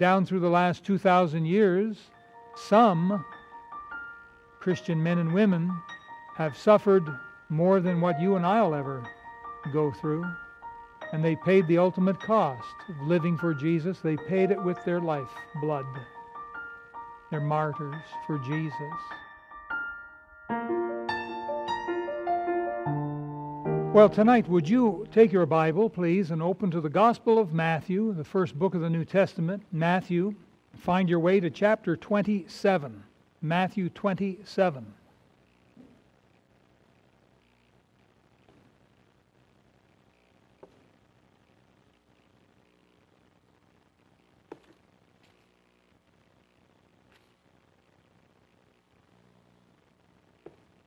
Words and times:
down 0.00 0.24
through 0.26 0.40
the 0.40 0.48
last 0.48 0.84
2,000 0.84 1.44
years, 1.44 1.96
some 2.56 3.24
Christian 4.58 5.00
men 5.00 5.18
and 5.18 5.32
women 5.32 5.70
have 6.36 6.56
suffered 6.56 7.04
more 7.50 7.80
than 7.80 8.00
what 8.00 8.20
you 8.20 8.36
and 8.36 8.46
I'll 8.46 8.74
ever 8.74 9.04
go 9.72 9.92
through. 9.92 10.24
And 11.12 11.24
they 11.24 11.36
paid 11.36 11.66
the 11.68 11.78
ultimate 11.78 12.18
cost 12.18 12.74
of 12.88 13.06
living 13.06 13.36
for 13.36 13.52
Jesus. 13.52 14.00
They 14.00 14.16
paid 14.16 14.50
it 14.50 14.62
with 14.62 14.82
their 14.84 15.00
life 15.00 15.28
blood. 15.60 15.84
They're 17.30 17.40
martyrs 17.40 18.02
for 18.26 18.38
Jesus. 18.38 18.72
Well, 23.92 24.08
tonight, 24.08 24.48
would 24.48 24.68
you 24.68 25.08
take 25.10 25.32
your 25.32 25.46
Bible, 25.46 25.90
please, 25.90 26.30
and 26.30 26.40
open 26.40 26.70
to 26.70 26.80
the 26.80 26.88
Gospel 26.88 27.40
of 27.40 27.52
Matthew, 27.52 28.14
the 28.14 28.22
first 28.22 28.56
book 28.56 28.76
of 28.76 28.82
the 28.82 28.88
New 28.88 29.04
Testament, 29.04 29.64
Matthew. 29.72 30.36
Find 30.76 31.08
your 31.08 31.18
way 31.18 31.40
to 31.40 31.50
chapter 31.50 31.96
27. 31.96 33.02
Matthew 33.42 33.88
27. 33.88 34.86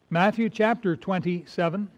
Matthew 0.09 0.49
chapter 0.49 0.95
27. 0.95 1.89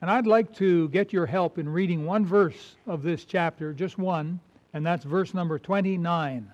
And 0.00 0.10
I'd 0.10 0.26
like 0.26 0.54
to 0.56 0.88
get 0.88 1.12
your 1.12 1.26
help 1.26 1.58
in 1.58 1.68
reading 1.68 2.06
one 2.06 2.24
verse 2.24 2.76
of 2.86 3.02
this 3.02 3.26
chapter, 3.26 3.74
just 3.74 3.98
one, 3.98 4.40
and 4.72 4.84
that's 4.84 5.04
verse 5.04 5.34
number 5.34 5.58
29. 5.58 6.50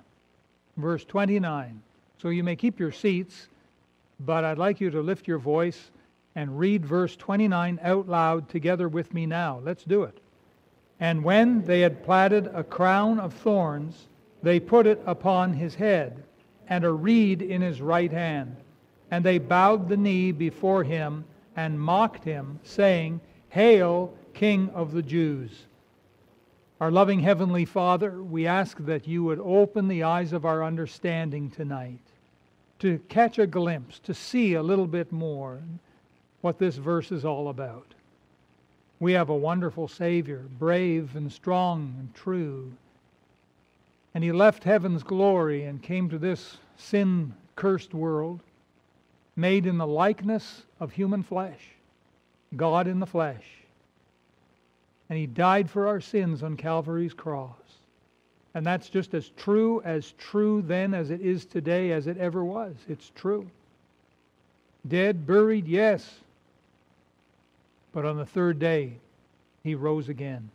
Verse 0.76 1.04
29. 1.04 1.80
So 2.18 2.30
you 2.30 2.42
may 2.42 2.56
keep 2.56 2.80
your 2.80 2.90
seats, 2.90 3.46
but 4.18 4.44
I'd 4.44 4.58
like 4.58 4.80
you 4.80 4.90
to 4.90 5.00
lift 5.00 5.28
your 5.28 5.38
voice 5.38 5.90
and 6.34 6.58
read 6.58 6.84
verse 6.84 7.14
29 7.14 7.78
out 7.82 8.08
loud 8.08 8.48
together 8.48 8.88
with 8.88 9.14
me 9.14 9.26
now. 9.26 9.60
Let's 9.62 9.84
do 9.84 10.02
it. 10.02 10.18
And 10.98 11.22
when 11.22 11.62
they 11.64 11.82
had 11.82 12.04
platted 12.04 12.48
a 12.52 12.64
crown 12.64 13.20
of 13.20 13.32
thorns, 13.32 14.06
they 14.42 14.58
put 14.58 14.86
it 14.86 15.00
upon 15.06 15.52
his 15.52 15.74
head, 15.74 16.22
and 16.68 16.84
a 16.84 16.90
reed 16.90 17.42
in 17.42 17.62
his 17.62 17.80
right 17.80 18.10
hand. 18.10 18.56
And 19.10 19.24
they 19.24 19.38
bowed 19.38 19.88
the 19.88 19.96
knee 19.96 20.32
before 20.32 20.82
him 20.82 21.24
and 21.54 21.80
mocked 21.80 22.24
him, 22.24 22.58
saying, 22.64 23.20
Hail, 23.48 24.12
King 24.34 24.70
of 24.74 24.92
the 24.92 25.02
Jews. 25.02 25.50
Our 26.80 26.90
loving 26.90 27.20
Heavenly 27.20 27.64
Father, 27.64 28.22
we 28.22 28.46
ask 28.46 28.76
that 28.84 29.08
you 29.08 29.24
would 29.24 29.40
open 29.40 29.88
the 29.88 30.02
eyes 30.02 30.32
of 30.34 30.44
our 30.44 30.62
understanding 30.62 31.50
tonight 31.50 32.00
to 32.80 32.98
catch 33.08 33.38
a 33.38 33.46
glimpse, 33.46 33.98
to 34.00 34.12
see 34.12 34.54
a 34.54 34.62
little 34.62 34.86
bit 34.86 35.10
more 35.10 35.60
what 36.42 36.58
this 36.58 36.76
verse 36.76 37.10
is 37.10 37.24
all 37.24 37.48
about. 37.48 37.94
We 39.00 39.12
have 39.12 39.30
a 39.30 39.36
wonderful 39.36 39.88
Savior, 39.88 40.44
brave 40.58 41.16
and 41.16 41.32
strong 41.32 41.94
and 41.98 42.14
true. 42.14 42.72
And 44.14 44.22
he 44.22 44.32
left 44.32 44.64
heaven's 44.64 45.02
glory 45.02 45.64
and 45.64 45.82
came 45.82 46.08
to 46.10 46.18
this 46.18 46.58
sin 46.76 47.34
cursed 47.54 47.94
world, 47.94 48.40
made 49.34 49.66
in 49.66 49.78
the 49.78 49.86
likeness 49.86 50.62
of 50.78 50.92
human 50.92 51.22
flesh. 51.22 51.75
God 52.54 52.86
in 52.86 53.00
the 53.00 53.06
flesh. 53.06 53.44
And 55.08 55.18
he 55.18 55.26
died 55.26 55.70
for 55.70 55.86
our 55.88 56.00
sins 56.00 56.42
on 56.42 56.56
Calvary's 56.56 57.14
cross. 57.14 57.54
And 58.54 58.64
that's 58.64 58.88
just 58.88 59.14
as 59.14 59.30
true 59.36 59.82
as 59.84 60.12
true 60.12 60.62
then 60.62 60.94
as 60.94 61.10
it 61.10 61.20
is 61.20 61.44
today 61.44 61.92
as 61.92 62.06
it 62.06 62.16
ever 62.18 62.44
was. 62.44 62.74
It's 62.88 63.12
true. 63.14 63.48
Dead, 64.88 65.26
buried, 65.26 65.66
yes. 65.66 66.20
But 67.92 68.04
on 68.04 68.16
the 68.16 68.26
third 68.26 68.58
day, 68.58 68.94
he 69.62 69.74
rose 69.74 70.08
again, 70.08 70.48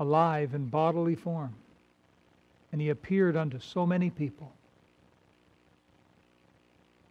alive 0.00 0.54
in 0.54 0.66
bodily 0.66 1.14
form. 1.14 1.54
And 2.70 2.80
he 2.80 2.90
appeared 2.90 3.36
unto 3.36 3.58
so 3.58 3.86
many 3.86 4.10
people. 4.10 4.52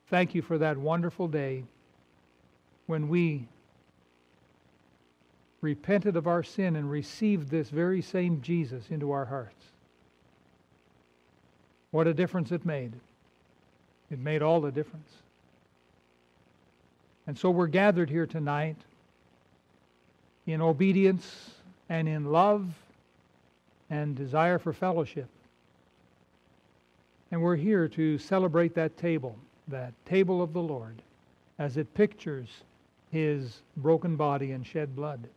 Thank 0.09 0.35
you 0.35 0.41
for 0.41 0.57
that 0.57 0.77
wonderful 0.77 1.27
day 1.27 1.63
when 2.87 3.07
we 3.07 3.47
repented 5.61 6.15
of 6.15 6.27
our 6.27 6.43
sin 6.43 6.75
and 6.75 6.89
received 6.89 7.49
this 7.49 7.69
very 7.69 8.01
same 8.01 8.41
Jesus 8.41 8.89
into 8.89 9.11
our 9.11 9.25
hearts. 9.25 9.63
What 11.91 12.07
a 12.07 12.13
difference 12.13 12.51
it 12.51 12.65
made. 12.65 12.93
It 14.09 14.19
made 14.19 14.41
all 14.41 14.59
the 14.59 14.71
difference. 14.71 15.09
And 17.27 17.37
so 17.37 17.51
we're 17.51 17.67
gathered 17.67 18.09
here 18.09 18.25
tonight 18.25 18.77
in 20.47 20.61
obedience 20.61 21.51
and 21.89 22.07
in 22.07 22.31
love 22.31 22.73
and 23.89 24.15
desire 24.15 24.57
for 24.57 24.73
fellowship. 24.73 25.27
And 27.29 27.41
we're 27.41 27.55
here 27.55 27.87
to 27.89 28.17
celebrate 28.17 28.73
that 28.75 28.97
table, 28.97 29.37
that 29.67 29.93
table 30.05 30.41
of 30.41 30.53
the 30.53 30.61
Lord, 30.61 31.01
as 31.59 31.77
it 31.77 31.93
pictures 31.93 32.47
his 33.11 33.61
broken 33.77 34.15
body 34.15 34.51
and 34.51 34.65
shed 34.65 34.95
blood 34.95 35.27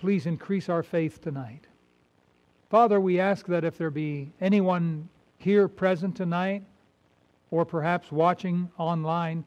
please 0.00 0.26
increase 0.26 0.68
our 0.68 0.82
faith 0.82 1.20
tonight. 1.20 1.66
Father, 2.70 3.00
we 3.00 3.20
ask 3.20 3.46
that 3.46 3.64
if 3.64 3.76
there 3.76 3.90
be 3.90 4.32
anyone 4.40 5.08
here 5.36 5.68
present 5.68 6.16
tonight, 6.16 6.62
or 7.50 7.64
perhaps 7.64 8.10
watching 8.10 8.70
online, 8.78 9.44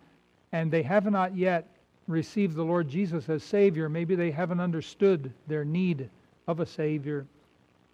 and 0.51 0.69
they 0.69 0.83
have 0.83 1.09
not 1.09 1.35
yet 1.35 1.67
received 2.07 2.55
the 2.55 2.63
Lord 2.63 2.87
Jesus 2.87 3.29
as 3.29 3.43
Savior, 3.43 3.89
maybe 3.89 4.13
they 4.13 4.29
haven't 4.29 4.59
understood 4.59 5.31
their 5.47 5.65
need 5.65 6.09
of 6.47 6.59
a 6.59 6.65
Savior, 6.65 7.25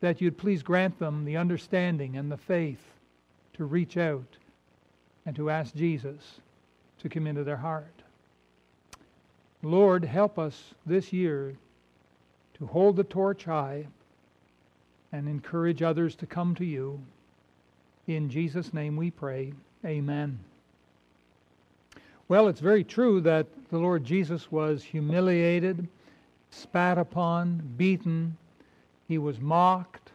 that 0.02 0.20
you'd 0.20 0.38
please 0.38 0.64
grant 0.64 0.98
them 1.00 1.24
the 1.24 1.38
understanding 1.38 2.18
and 2.18 2.32
the 2.32 2.38
faith 2.38 2.84
to 3.54 3.66
reach 3.66 3.98
out 3.98 4.38
and 5.26 5.36
to 5.36 5.50
ask 5.50 5.76
Jesus 5.76 6.42
to 7.00 7.08
come 7.08 7.28
into 7.28 7.44
their 7.44 7.58
heart. 7.58 8.02
Lord, 9.62 10.04
help 10.04 10.40
us 10.40 10.74
this 10.86 11.14
year 11.14 11.56
to 12.60 12.66
hold 12.66 12.96
the 12.96 13.04
torch 13.04 13.46
high 13.46 13.86
and 15.12 15.28
encourage 15.28 15.82
others 15.82 16.16
to 16.16 16.26
come 16.26 16.54
to 16.56 16.66
you. 16.66 17.00
In 18.08 18.30
Jesus' 18.30 18.74
name 18.74 18.96
we 18.96 19.12
pray. 19.12 19.54
Amen. 19.86 20.40
Well, 22.28 22.48
it's 22.48 22.60
very 22.60 22.84
true 22.84 23.22
that 23.22 23.48
the 23.72 23.80
Lord 23.80 24.04
Jesus 24.04 24.52
was 24.52 24.84
humiliated, 24.84 25.88
spat 26.52 26.98
upon, 26.98 27.64
beaten. 27.78 28.38
He 29.08 29.18
was 29.18 29.40
mocked. 29.40 30.12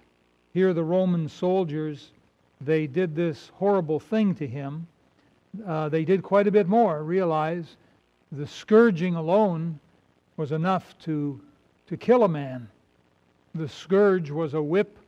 Here, 0.53 0.73
the 0.73 0.85
Roman 0.85 1.29
soldiers, 1.29 2.13
they 2.61 2.87
did 2.87 3.17
this 3.17 3.51
horrible 3.55 3.99
thing 3.99 4.35
to 4.37 4.47
him. 4.47 4.87
Uh, 5.67 5.89
they 5.89 6.05
did 6.05 6.23
quite 6.23 6.47
a 6.47 6.53
bit 6.53 6.69
more. 6.69 7.03
Realize 7.03 7.77
the 8.31 8.47
scourging 8.47 9.17
alone 9.17 9.79
was 10.37 10.53
enough 10.53 10.97
to 11.01 11.41
to 11.89 11.97
kill 11.97 12.25
a 12.25 12.29
man. 12.29 12.69
The 13.55 13.69
scourge 13.69 14.31
was 14.31 14.55
a 14.55 14.63
whip, 14.63 14.99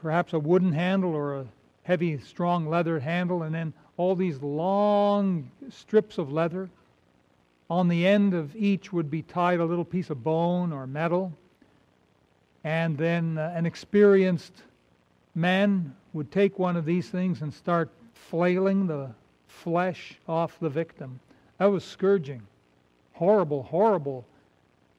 perhaps 0.00 0.32
a 0.32 0.38
wooden 0.38 0.72
handle 0.72 1.14
or 1.14 1.36
a 1.36 1.46
heavy, 1.82 2.18
strong 2.18 2.68
leather 2.68 2.98
handle, 3.00 3.42
and 3.42 3.54
then 3.54 3.72
all 3.96 4.14
these 4.14 4.40
long 4.40 5.50
strips 5.68 6.18
of 6.18 6.32
leather. 6.32 6.70
On 7.68 7.88
the 7.88 8.06
end 8.06 8.34
of 8.34 8.56
each 8.56 8.92
would 8.92 9.10
be 9.10 9.22
tied 9.22 9.60
a 9.60 9.64
little 9.64 9.84
piece 9.84 10.10
of 10.10 10.24
bone 10.24 10.72
or 10.72 10.86
metal. 10.86 11.32
And 12.64 12.96
then 12.96 13.38
uh, 13.38 13.52
an 13.54 13.66
experienced 13.66 14.62
man 15.34 15.94
would 16.12 16.30
take 16.32 16.58
one 16.58 16.76
of 16.76 16.84
these 16.84 17.08
things 17.08 17.42
and 17.42 17.52
start 17.52 17.90
flailing 18.14 18.86
the 18.86 19.10
flesh 19.46 20.18
off 20.28 20.58
the 20.60 20.68
victim. 20.68 21.20
That 21.58 21.66
was 21.66 21.84
scourging. 21.84 22.42
Horrible, 23.12 23.62
horrible 23.62 24.24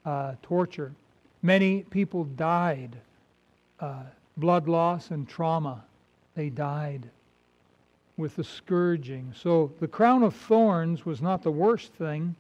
uh, 0.06 0.34
torture. 0.42 0.94
Many 1.42 1.84
people 1.84 2.26
died, 2.26 2.96
uh, 3.80 4.04
blood 4.38 4.68
loss 4.68 5.12
and 5.12 5.28
trauma. 5.28 5.84
They 6.36 6.50
died 6.50 7.10
with 8.18 8.36
the 8.36 8.44
scourging. 8.44 9.34
So 9.36 9.72
the 9.80 9.88
crown 9.88 10.24
of 10.24 10.36
thorns 10.36 11.06
was 11.06 11.22
not 11.22 11.42
the 11.42 11.52
worst 11.52 11.94
thing 11.94 12.36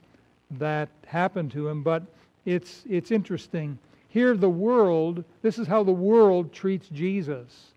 that 0.51 0.89
happened 1.05 1.51
to 1.51 1.67
him, 1.67 1.81
but 1.81 2.03
it's, 2.45 2.83
it's 2.89 3.11
interesting. 3.11 3.77
Here, 4.09 4.35
the 4.35 4.49
world, 4.49 5.23
this 5.41 5.57
is 5.57 5.67
how 5.67 5.83
the 5.83 5.91
world 5.91 6.51
treats 6.51 6.87
Jesus. 6.89 7.73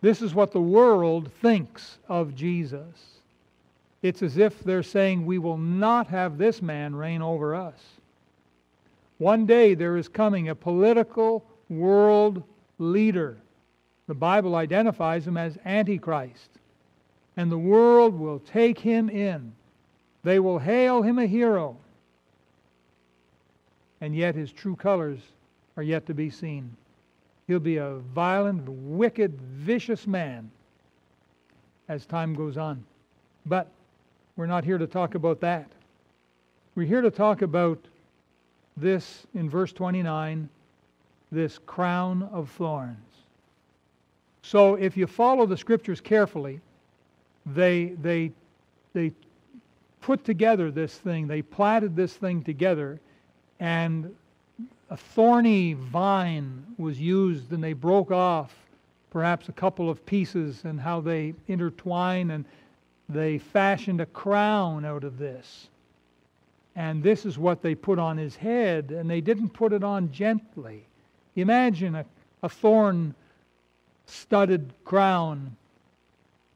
This 0.00 0.20
is 0.20 0.34
what 0.34 0.52
the 0.52 0.60
world 0.60 1.32
thinks 1.40 1.98
of 2.08 2.34
Jesus. 2.34 3.20
It's 4.02 4.22
as 4.22 4.36
if 4.36 4.62
they're 4.62 4.82
saying, 4.82 5.24
We 5.24 5.38
will 5.38 5.56
not 5.56 6.08
have 6.08 6.36
this 6.36 6.60
man 6.60 6.94
reign 6.94 7.22
over 7.22 7.54
us. 7.54 7.78
One 9.24 9.46
day 9.46 9.72
there 9.72 9.96
is 9.96 10.06
coming 10.06 10.50
a 10.50 10.54
political 10.54 11.46
world 11.70 12.42
leader. 12.78 13.38
The 14.06 14.12
Bible 14.12 14.54
identifies 14.54 15.26
him 15.26 15.38
as 15.38 15.56
Antichrist. 15.64 16.50
And 17.38 17.50
the 17.50 17.56
world 17.56 18.12
will 18.12 18.40
take 18.40 18.78
him 18.78 19.08
in. 19.08 19.54
They 20.24 20.40
will 20.40 20.58
hail 20.58 21.00
him 21.00 21.18
a 21.18 21.24
hero. 21.26 21.78
And 24.02 24.14
yet 24.14 24.34
his 24.34 24.52
true 24.52 24.76
colors 24.76 25.20
are 25.78 25.82
yet 25.82 26.04
to 26.04 26.12
be 26.12 26.28
seen. 26.28 26.76
He'll 27.46 27.60
be 27.60 27.78
a 27.78 27.94
violent, 28.14 28.68
wicked, 28.68 29.40
vicious 29.40 30.06
man 30.06 30.50
as 31.88 32.04
time 32.04 32.34
goes 32.34 32.58
on. 32.58 32.84
But 33.46 33.68
we're 34.36 34.44
not 34.44 34.64
here 34.64 34.76
to 34.76 34.86
talk 34.86 35.14
about 35.14 35.40
that. 35.40 35.70
We're 36.74 36.86
here 36.86 37.00
to 37.00 37.10
talk 37.10 37.40
about 37.40 37.78
this 38.76 39.26
in 39.34 39.48
verse 39.48 39.72
29 39.72 40.48
this 41.32 41.58
crown 41.66 42.22
of 42.32 42.48
thorns. 42.50 42.96
So 44.42 44.74
if 44.76 44.96
you 44.96 45.06
follow 45.06 45.46
the 45.46 45.56
scriptures 45.56 46.00
carefully, 46.00 46.60
they, 47.46 47.94
they, 48.00 48.30
they 48.92 49.12
put 50.00 50.24
together 50.24 50.70
this 50.70 50.94
thing, 50.96 51.26
they 51.26 51.42
platted 51.42 51.96
this 51.96 52.14
thing 52.14 52.42
together, 52.44 53.00
and 53.58 54.14
a 54.90 54.96
thorny 54.96 55.72
vine 55.72 56.64
was 56.78 57.00
used, 57.00 57.52
and 57.52 57.64
they 57.64 57.72
broke 57.72 58.10
off 58.12 58.54
perhaps 59.10 59.48
a 59.48 59.52
couple 59.52 59.88
of 59.88 60.04
pieces, 60.04 60.64
and 60.64 60.80
how 60.80 61.00
they 61.00 61.34
intertwine, 61.46 62.32
and 62.32 62.44
they 63.08 63.38
fashioned 63.38 64.00
a 64.00 64.06
crown 64.06 64.84
out 64.84 65.04
of 65.04 65.18
this. 65.18 65.68
And 66.76 67.02
this 67.02 67.24
is 67.24 67.38
what 67.38 67.62
they 67.62 67.74
put 67.74 67.98
on 67.98 68.16
his 68.16 68.36
head, 68.36 68.90
and 68.90 69.08
they 69.08 69.20
didn't 69.20 69.50
put 69.50 69.72
it 69.72 69.84
on 69.84 70.10
gently. 70.10 70.86
Imagine 71.36 71.94
a, 71.94 72.04
a 72.42 72.48
thorn 72.48 73.14
studded 74.06 74.72
crown 74.84 75.56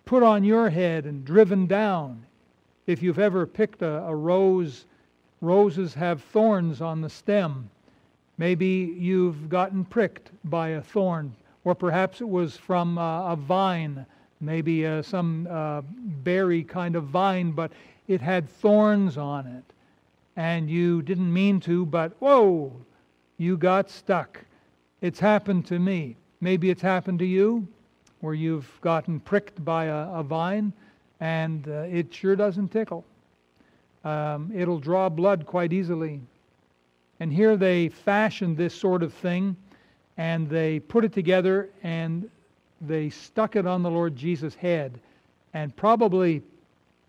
put 0.09 0.23
on 0.23 0.43
your 0.43 0.71
head 0.71 1.05
and 1.05 1.23
driven 1.23 1.67
down. 1.67 2.25
If 2.87 3.03
you've 3.03 3.19
ever 3.19 3.47
picked 3.47 3.83
a, 3.83 4.03
a 4.05 4.15
rose, 4.15 4.87
roses 5.43 5.93
have 5.93 6.23
thorns 6.23 6.81
on 6.81 7.03
the 7.03 7.11
stem. 7.11 7.69
Maybe 8.39 8.97
you've 8.99 9.51
gotten 9.51 9.85
pricked 9.85 10.31
by 10.45 10.71
a 10.71 10.81
thorn, 10.81 11.35
or 11.65 11.75
perhaps 11.75 12.23
it 12.23 12.29
was 12.29 12.57
from 12.57 12.97
a, 12.97 13.27
a 13.33 13.37
vine, 13.37 14.07
maybe 14.41 14.87
uh, 14.87 15.03
some 15.03 15.47
uh, 15.51 15.83
berry 16.25 16.63
kind 16.63 16.97
of 16.97 17.05
vine, 17.05 17.51
but 17.51 17.71
it 18.07 18.23
had 18.23 18.49
thorns 18.49 19.19
on 19.19 19.47
it. 19.47 19.65
And 20.39 20.71
you 20.71 21.03
didn't 21.03 21.33
mean 21.33 21.59
to, 21.63 21.85
but 21.85 22.13
whoa, 22.21 22.73
you 23.39 23.57
got 23.57 23.91
stuck. 23.91 24.45
It's 25.01 25.19
happened 25.19 25.67
to 25.67 25.81
me. 25.81 26.17
Maybe 26.41 26.71
it's 26.71 26.81
happened 26.81 27.19
to 27.19 27.25
you 27.25 27.67
where 28.21 28.35
you've 28.35 28.71
gotten 28.81 29.19
pricked 29.19 29.65
by 29.65 29.87
a, 29.87 30.09
a 30.13 30.23
vine 30.23 30.73
and 31.19 31.67
uh, 31.67 31.87
it 31.91 32.15
sure 32.15 32.37
doesn't 32.37 32.69
tickle. 32.69 33.05
Um, 34.05 34.53
it'll 34.55 34.79
draw 34.79 35.09
blood 35.09 35.45
quite 35.45 35.73
easily. 35.73 36.21
And 37.19 37.33
here 37.33 37.57
they 37.57 37.89
fashioned 37.89 38.57
this 38.57 38.75
sort 38.75 39.03
of 39.03 39.13
thing 39.13 39.57
and 40.19 40.49
they 40.49 40.79
put 40.79 41.05
it 41.05 41.13
together 41.13 41.69
and 41.83 42.31
they 42.81 43.11
stuck 43.11 43.57
it 43.57 43.67
on 43.67 43.83
the 43.83 43.91
Lord 43.91 44.15
Jesus' 44.15 44.55
head 44.55 45.01
and 45.53 45.75
probably 45.75 46.43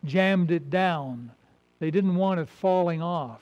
jammed 0.03 0.49
it 0.49 0.71
down. 0.71 1.29
They 1.79 1.91
didn't 1.91 2.15
want 2.15 2.39
it 2.39 2.49
falling 2.49 3.01
off. 3.01 3.41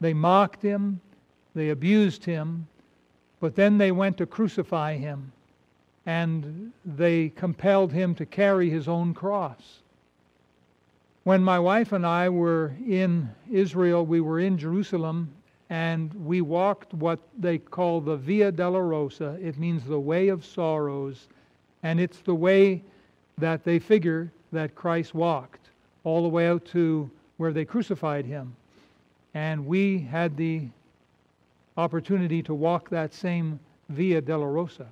They 0.00 0.14
mocked 0.14 0.62
him, 0.62 1.00
they 1.54 1.70
abused 1.70 2.24
him, 2.24 2.66
but 3.40 3.56
then 3.56 3.78
they 3.78 3.92
went 3.92 4.16
to 4.18 4.26
crucify 4.26 4.96
him 4.96 5.32
and 6.06 6.72
they 6.84 7.28
compelled 7.30 7.92
him 7.92 8.14
to 8.14 8.26
carry 8.26 8.70
his 8.70 8.88
own 8.88 9.14
cross. 9.14 9.82
When 11.24 11.44
my 11.44 11.58
wife 11.58 11.92
and 11.92 12.06
I 12.06 12.28
were 12.28 12.74
in 12.86 13.30
Israel, 13.50 14.06
we 14.06 14.20
were 14.20 14.40
in 14.40 14.56
Jerusalem, 14.56 15.30
and 15.68 16.12
we 16.14 16.40
walked 16.40 16.94
what 16.94 17.20
they 17.38 17.58
call 17.58 18.00
the 18.00 18.16
Via 18.16 18.50
Dolorosa. 18.50 19.38
It 19.40 19.58
means 19.58 19.84
the 19.84 20.00
way 20.00 20.28
of 20.28 20.44
sorrows, 20.44 21.28
and 21.82 22.00
it's 22.00 22.20
the 22.20 22.34
way 22.34 22.82
that 23.38 23.62
they 23.64 23.78
figure 23.78 24.32
that 24.52 24.74
Christ 24.74 25.14
walked, 25.14 25.68
all 26.02 26.22
the 26.22 26.28
way 26.28 26.48
out 26.48 26.64
to 26.66 27.10
where 27.40 27.54
they 27.54 27.64
crucified 27.64 28.26
him. 28.26 28.54
And 29.32 29.64
we 29.64 29.98
had 29.98 30.36
the 30.36 30.68
opportunity 31.78 32.42
to 32.42 32.52
walk 32.52 32.90
that 32.90 33.14
same 33.14 33.58
Via 33.88 34.20
Dolorosa. 34.20 34.84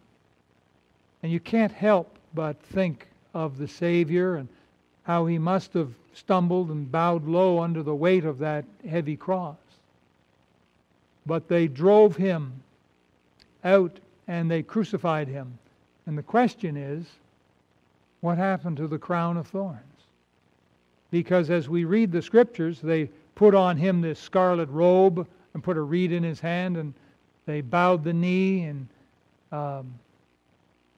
And 1.23 1.31
you 1.31 1.41
can't 1.41 1.71
help 1.71 2.19
but 2.33 2.59
think 2.63 3.07
of 3.35 3.59
the 3.59 3.69
Savior 3.69 4.37
and 4.37 4.49
how 5.03 5.27
he 5.27 5.37
must 5.37 5.75
have 5.75 5.93
stumbled 6.15 6.71
and 6.71 6.91
bowed 6.91 7.27
low 7.27 7.61
under 7.61 7.83
the 7.83 7.95
weight 7.95 8.25
of 8.25 8.39
that 8.39 8.65
heavy 8.89 9.15
cross. 9.15 9.59
But 11.27 11.49
they 11.49 11.69
drove 11.69 12.17
him 12.17 12.63
out 13.63 14.01
and 14.27 14.51
they 14.51 14.63
crucified 14.63 15.29
him. 15.29 15.59
And 16.07 16.17
the 16.17 16.23
question 16.23 16.79
is, 16.79 17.05
what 18.23 18.39
happened 18.39 18.79
to 18.79 18.89
the 18.89 18.99
crown 18.99 19.37
of 19.37 19.49
thorns? 19.49 19.98
Because 21.11 21.51
as 21.51 21.69
we 21.69 21.85
read 21.85 22.13
the 22.13 22.23
scriptures, 22.23 22.81
they 22.81 23.11
put 23.35 23.55
on 23.55 23.77
him 23.77 24.01
this 24.01 24.19
scarlet 24.19 24.69
robe 24.69 25.27
and 25.55 25.65
put 25.65 25.77
a 25.77 25.81
reed 25.81 26.13
in 26.13 26.23
his 26.23 26.41
hand, 26.41 26.77
and 26.77 26.93
they 27.47 27.61
bowed 27.61 28.05
the 28.05 28.13
knee 28.13 28.65
and 28.65 28.89
um, 29.53 29.95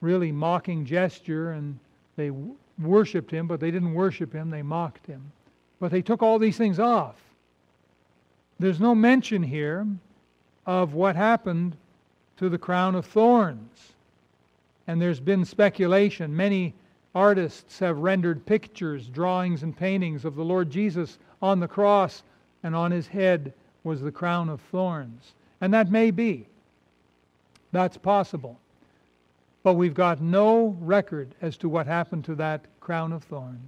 really 0.00 0.32
mocking 0.32 0.84
gesture, 0.84 1.52
and 1.52 1.78
they 2.16 2.32
worshiped 2.78 3.30
him, 3.30 3.46
but 3.46 3.60
they 3.60 3.70
didn't 3.70 3.94
worship 3.94 4.32
him, 4.32 4.50
they 4.50 4.62
mocked 4.62 5.06
him. 5.06 5.32
But 5.78 5.90
they 5.90 6.02
took 6.02 6.22
all 6.22 6.38
these 6.38 6.56
things 6.56 6.78
off. 6.78 7.16
There's 8.58 8.80
no 8.80 8.94
mention 8.94 9.42
here 9.42 9.86
of 10.66 10.94
what 10.94 11.16
happened 11.16 11.76
to 12.36 12.48
the 12.48 12.58
crown 12.58 12.94
of 12.94 13.06
thorns. 13.06 13.92
And 14.86 15.00
there's 15.00 15.20
been 15.20 15.44
speculation. 15.44 16.36
Many 16.36 16.74
artists 17.14 17.78
have 17.78 17.98
rendered 17.98 18.46
pictures, 18.46 19.08
drawings, 19.08 19.62
and 19.62 19.76
paintings 19.76 20.24
of 20.24 20.36
the 20.36 20.44
Lord 20.44 20.70
Jesus 20.70 21.18
on 21.42 21.60
the 21.60 21.68
cross, 21.68 22.22
and 22.62 22.74
on 22.76 22.90
his 22.90 23.06
head 23.06 23.52
was 23.84 24.00
the 24.00 24.12
crown 24.12 24.48
of 24.48 24.60
thorns. 24.60 25.32
And 25.60 25.72
that 25.74 25.90
may 25.90 26.10
be. 26.10 26.46
That's 27.72 27.96
possible. 27.96 28.58
But 29.62 29.74
we've 29.74 29.94
got 29.94 30.20
no 30.20 30.76
record 30.80 31.34
as 31.42 31.56
to 31.58 31.68
what 31.68 31.86
happened 31.86 32.24
to 32.26 32.34
that 32.36 32.64
crown 32.80 33.12
of 33.12 33.24
thorns. 33.24 33.58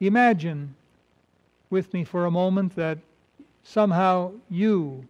Imagine 0.00 0.74
with 1.70 1.92
me 1.92 2.04
for 2.04 2.26
a 2.26 2.30
moment 2.30 2.76
that 2.76 2.98
somehow 3.62 4.32
you 4.48 5.06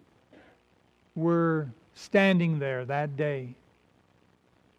were 1.14 1.68
standing 1.94 2.58
there 2.58 2.84
that 2.84 3.16
day 3.16 3.54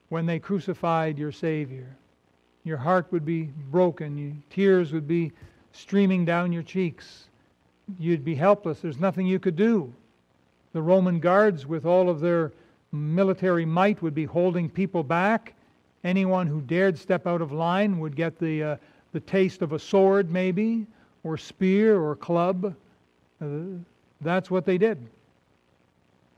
when 0.10 0.26
they 0.26 0.40
crucified 0.40 1.18
your 1.18 1.32
Savior. 1.32 1.88
Your 2.64 2.78
heart 2.78 3.08
would 3.12 3.26
be 3.26 3.44
broken, 3.72 4.44
tears 4.50 4.92
would 4.94 5.08
be 5.08 5.32
streaming 5.72 6.26
down 6.26 6.52
your 6.52 6.64
cheeks. 6.64 7.26
You'd 8.00 8.26
be 8.26 8.36
helpless. 8.36 8.80
There's 8.82 9.00
nothing 9.00 9.26
you 9.26 9.40
could 9.40 9.56
do. 9.56 9.94
The 10.74 10.82
Roman 10.82 11.20
guards, 11.20 11.66
with 11.66 11.86
all 11.86 12.10
of 12.10 12.20
their 12.20 12.52
military 12.92 13.66
might 13.66 14.02
would 14.02 14.16
be 14.16 14.26
holding 14.26 14.70
people 14.70 15.04
back. 15.04 15.54
Anyone 16.04 16.48
who 16.48 16.62
dared 16.62 16.98
step 16.98 17.26
out 17.26 17.42
of 17.42 17.52
line 17.52 18.00
would 18.00 18.16
get 18.16 18.38
the, 18.40 18.64
uh, 18.64 18.78
the 19.14 19.20
taste 19.22 19.62
of 19.62 19.72
a 19.72 19.80
sword, 19.80 20.30
maybe, 20.30 20.86
or 21.24 21.38
spear 21.38 22.00
or 22.02 22.16
club. 22.16 22.76
Uh, 23.42 23.46
that's 24.22 24.52
what 24.52 24.66
they 24.66 24.78
did. 24.78 24.98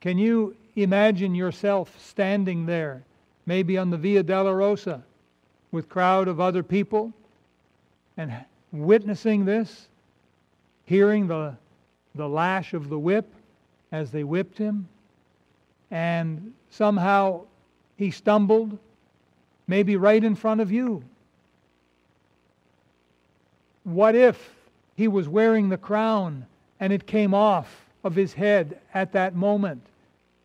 Can 0.01 0.17
you 0.17 0.55
imagine 0.75 1.35
yourself 1.35 1.93
standing 1.99 2.65
there, 2.65 3.03
maybe 3.49 3.79
on 3.79 3.89
the 3.89 3.97
Via 3.97 4.23
Dolorosa 4.23 5.01
with 5.71 5.89
crowd 5.89 6.27
of 6.27 6.39
other 6.39 6.61
people, 6.61 7.11
and 8.15 8.31
witnessing 8.71 9.43
this, 9.43 9.87
hearing 10.85 11.25
the, 11.25 11.55
the 12.13 12.29
lash 12.29 12.75
of 12.75 12.89
the 12.89 12.99
whip 12.99 13.27
as 13.91 14.11
they 14.11 14.23
whipped 14.23 14.59
him? 14.59 14.87
and 15.91 16.53
somehow 16.69 17.41
he 17.97 18.11
stumbled, 18.11 18.77
maybe 19.67 19.95
right 19.95 20.23
in 20.23 20.35
front 20.35 20.61
of 20.61 20.71
you. 20.71 21.03
What 23.83 24.13
if 24.13 24.53
he 24.95 25.07
was 25.07 25.27
wearing 25.27 25.69
the 25.69 25.77
crown 25.77 26.45
and 26.79 26.93
it 26.93 27.07
came 27.07 27.33
off 27.33 27.87
of 28.03 28.15
his 28.15 28.33
head 28.33 28.79
at 28.93 29.13
that 29.13 29.35
moment? 29.35 29.81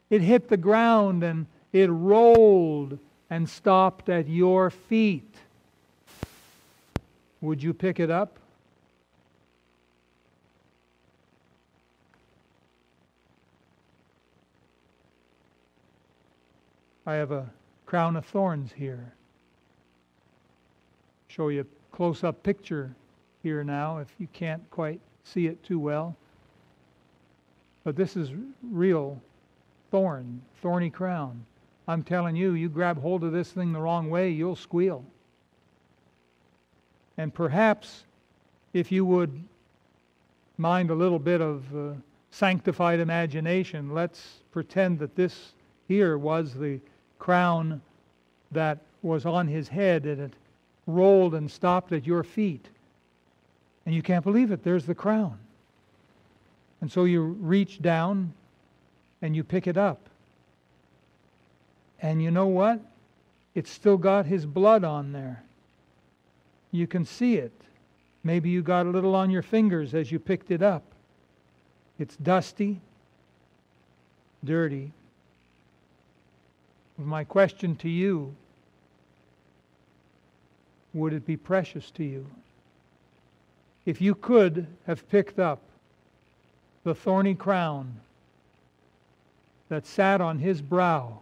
It 0.09 0.23
hit 0.23 0.49
the 0.49 0.57
ground 0.57 1.23
and 1.23 1.45
it 1.75 1.89
rolled 1.89 2.97
and 3.29 3.51
stopped 3.51 4.09
at 4.09 4.29
your 4.29 4.71
feet. 4.71 5.35
Would 7.41 7.61
you 7.63 7.75
pick 7.75 7.99
it 7.99 8.13
up? 8.13 8.39
I 17.07 17.15
have 17.15 17.33
a 17.33 17.51
crown 17.87 18.15
of 18.17 18.25
thorns 18.25 18.73
here. 18.73 19.13
Show 21.27 21.49
you 21.49 21.63
a 21.63 21.95
close 21.97 22.23
up 22.23 22.41
picture 22.45 22.95
here 23.43 23.65
now 23.65 23.99
if 23.99 24.09
you 24.21 24.29
can't 24.33 24.63
quite 24.71 25.01
see 25.25 25.49
it 25.49 25.63
too 25.65 25.81
well. 25.81 26.17
But 27.83 27.97
this 27.97 28.17
is 28.17 28.31
real 28.63 29.21
thorn, 29.91 30.41
thorny 30.63 30.89
crown. 30.89 31.45
I'm 31.87 32.03
telling 32.03 32.35
you, 32.37 32.53
you 32.53 32.69
grab 32.69 33.01
hold 33.01 33.25
of 33.25 33.33
this 33.33 33.51
thing 33.53 33.73
the 33.73 33.81
wrong 33.81 34.09
way, 34.09 34.31
you'll 34.31 34.57
squeal. 34.57 35.05
And 37.17 37.33
perhaps 37.33 38.05
if 38.73 38.91
you 38.91 39.05
would 39.05 39.43
mind 40.59 40.91
a 40.91 40.95
little 40.95 41.19
bit 41.19 41.41
of 41.41 41.65
uh, 41.77 41.93
sanctified 42.31 43.01
imagination, 43.01 43.93
let's 43.93 44.39
pretend 44.51 44.99
that 44.99 45.15
this 45.15 45.53
here 45.89 46.19
was 46.19 46.55
the 46.55 46.81
crown 47.19 47.81
that 48.53 48.79
was 49.03 49.27
on 49.27 49.47
his 49.47 49.69
head 49.69 50.07
and 50.07 50.21
it 50.21 50.33
rolled 50.87 51.35
and 51.35 51.51
stopped 51.51 51.93
at 51.93 52.07
your 52.07 52.23
feet. 52.23 52.67
And 53.87 53.95
you 53.95 54.03
can't 54.03 54.25
believe 54.25 54.51
it. 54.51 54.65
There's 54.65 54.87
the 54.87 54.95
crown. 54.95 55.39
And 56.81 56.91
so 56.91 57.05
you 57.05 57.23
reach 57.23 57.81
down 57.83 58.33
and 59.23 59.37
you 59.37 59.45
pick 59.45 59.67
it 59.67 59.77
up. 59.77 60.09
And 62.05 62.23
you 62.23 62.31
know 62.31 62.49
what? 62.49 62.81
It's 63.55 63.71
still 63.71 63.97
got 63.97 64.27
his 64.27 64.45
blood 64.45 64.85
on 64.85 65.13
there. 65.13 65.43
You 66.71 66.87
can 66.87 67.07
see 67.07 67.37
it. 67.37 67.59
Maybe 68.23 68.51
you 68.51 68.61
got 68.61 68.85
a 68.85 68.91
little 68.91 69.15
on 69.15 69.31
your 69.31 69.41
fingers 69.41 69.95
as 69.95 70.13
you 70.13 70.19
picked 70.19 70.51
it 70.51 70.61
up. 70.61 70.83
It's 71.99 72.15
dusty, 72.17 72.83
dirty. 74.45 74.93
My 76.99 77.25
question 77.25 77.75
to 77.77 77.89
you 77.89 78.37
would 80.93 81.15
it 81.15 81.25
be 81.25 81.39
precious 81.39 81.91
to 81.93 82.05
you? 82.05 82.27
If 83.87 84.03
you 84.03 84.15
could 84.15 84.67
have 84.87 85.09
picked 85.09 85.39
up 85.39 85.63
the 86.85 86.95
thorny 86.95 87.35
crown 87.35 87.95
that 89.71 89.87
sat 89.87 90.21
on 90.21 90.39
his 90.39 90.61
brow, 90.61 91.21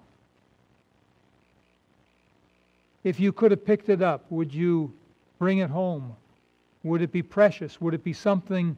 if 3.04 3.18
you 3.18 3.32
could 3.32 3.50
have 3.50 3.64
picked 3.64 3.88
it 3.88 4.02
up, 4.02 4.24
would 4.30 4.52
you 4.52 4.92
bring 5.38 5.58
it 5.58 5.70
home? 5.70 6.16
Would 6.84 7.02
it 7.02 7.12
be 7.12 7.22
precious? 7.22 7.80
Would 7.80 7.94
it 7.94 8.04
be 8.04 8.12
something 8.12 8.76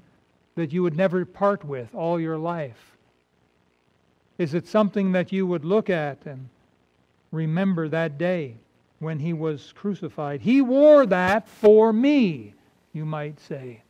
that 0.54 0.72
you 0.72 0.82
would 0.82 0.96
never 0.96 1.24
part 1.24 1.64
with 1.64 1.94
all 1.94 2.20
your 2.20 2.38
life? 2.38 2.96
Is 4.38 4.54
it 4.54 4.66
something 4.66 5.12
that 5.12 5.32
you 5.32 5.46
would 5.46 5.64
look 5.64 5.90
at 5.90 6.24
and 6.26 6.48
remember 7.30 7.88
that 7.88 8.18
day 8.18 8.56
when 8.98 9.18
he 9.18 9.32
was 9.32 9.72
crucified? 9.74 10.40
He 10.40 10.60
wore 10.60 11.06
that 11.06 11.48
for 11.48 11.92
me, 11.92 12.54
you 12.92 13.04
might 13.04 13.38
say. 13.40 13.82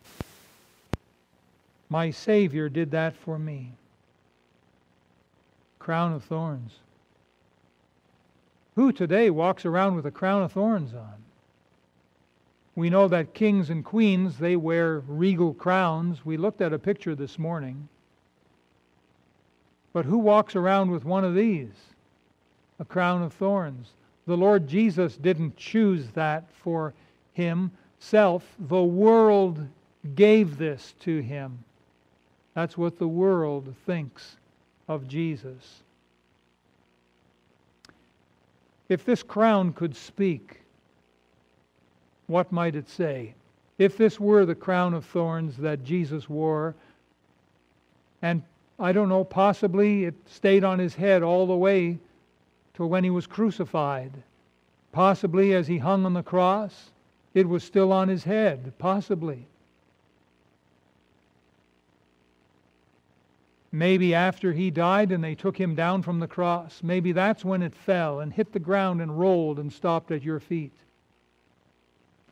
My 1.88 2.10
Savior 2.10 2.68
did 2.68 2.90
that 2.90 3.16
for 3.16 3.38
me. 3.38 3.72
Crown 5.78 6.12
of 6.12 6.24
thorns. 6.24 6.72
Who 8.76 8.92
today 8.92 9.30
walks 9.30 9.64
around 9.64 9.94
with 9.94 10.06
a 10.06 10.10
crown 10.10 10.42
of 10.42 10.52
thorns 10.52 10.94
on? 10.94 11.14
We 12.74 12.90
know 12.90 13.06
that 13.06 13.34
kings 13.34 13.70
and 13.70 13.84
queens, 13.84 14.38
they 14.38 14.56
wear 14.56 14.98
regal 15.06 15.54
crowns. 15.54 16.24
We 16.26 16.36
looked 16.36 16.60
at 16.60 16.72
a 16.72 16.78
picture 16.78 17.14
this 17.14 17.38
morning. 17.38 17.88
But 19.92 20.06
who 20.06 20.18
walks 20.18 20.56
around 20.56 20.90
with 20.90 21.04
one 21.04 21.24
of 21.24 21.36
these? 21.36 21.72
A 22.80 22.84
crown 22.84 23.22
of 23.22 23.32
thorns. 23.32 23.90
The 24.26 24.36
Lord 24.36 24.66
Jesus 24.66 25.16
didn't 25.16 25.56
choose 25.56 26.08
that 26.14 26.50
for 26.50 26.94
himself. 27.32 28.44
The 28.58 28.82
world 28.82 29.64
gave 30.16 30.58
this 30.58 30.94
to 31.00 31.20
him. 31.20 31.62
That's 32.54 32.76
what 32.76 32.98
the 32.98 33.06
world 33.06 33.72
thinks 33.86 34.36
of 34.88 35.06
Jesus. 35.06 35.83
If 38.88 39.04
this 39.04 39.22
crown 39.22 39.72
could 39.72 39.96
speak, 39.96 40.60
what 42.26 42.52
might 42.52 42.76
it 42.76 42.88
say? 42.88 43.34
If 43.78 43.96
this 43.96 44.20
were 44.20 44.44
the 44.44 44.54
crown 44.54 44.94
of 44.94 45.04
thorns 45.04 45.56
that 45.58 45.84
Jesus 45.84 46.28
wore, 46.28 46.74
and 48.22 48.42
I 48.78 48.92
don't 48.92 49.08
know, 49.08 49.24
possibly 49.24 50.04
it 50.04 50.14
stayed 50.26 50.64
on 50.64 50.78
his 50.78 50.94
head 50.94 51.22
all 51.22 51.46
the 51.46 51.56
way 51.56 51.98
till 52.74 52.88
when 52.88 53.04
he 53.04 53.10
was 53.10 53.26
crucified. 53.26 54.12
Possibly 54.92 55.54
as 55.54 55.66
he 55.66 55.78
hung 55.78 56.04
on 56.06 56.14
the 56.14 56.22
cross, 56.22 56.90
it 57.34 57.48
was 57.48 57.64
still 57.64 57.92
on 57.92 58.08
his 58.08 58.24
head. 58.24 58.72
Possibly. 58.78 59.46
Maybe 63.74 64.14
after 64.14 64.52
he 64.52 64.70
died 64.70 65.10
and 65.10 65.24
they 65.24 65.34
took 65.34 65.58
him 65.58 65.74
down 65.74 66.02
from 66.02 66.20
the 66.20 66.28
cross, 66.28 66.80
maybe 66.80 67.10
that's 67.10 67.44
when 67.44 67.60
it 67.60 67.74
fell 67.74 68.20
and 68.20 68.32
hit 68.32 68.52
the 68.52 68.60
ground 68.60 69.02
and 69.02 69.18
rolled 69.18 69.58
and 69.58 69.72
stopped 69.72 70.12
at 70.12 70.22
your 70.22 70.38
feet. 70.38 70.70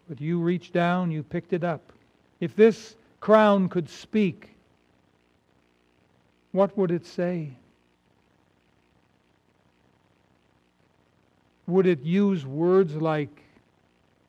But 0.08 0.20
you 0.20 0.38
reached 0.38 0.72
down, 0.72 1.11
you 1.11 1.25
picked 1.25 1.52
it 1.52 1.64
up. 1.64 1.92
If 2.38 2.54
this 2.54 2.94
crown 3.18 3.68
could 3.68 3.88
speak, 3.88 4.50
what 6.52 6.78
would 6.78 6.92
it 6.92 7.04
say? 7.04 7.50
Would 11.66 11.88
it 11.88 12.02
use 12.02 12.46
words 12.46 12.94
like 12.94 13.42